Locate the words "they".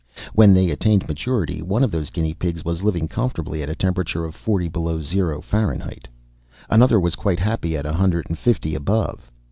0.55-0.71